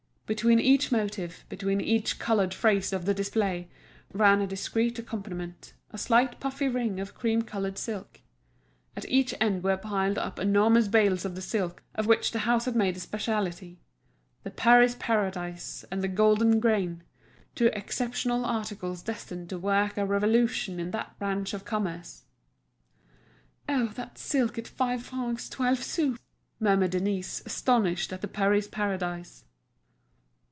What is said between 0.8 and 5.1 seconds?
motive, between each coloured phrase of the display, ran a discreet